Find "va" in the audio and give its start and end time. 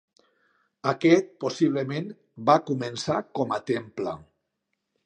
2.49-2.59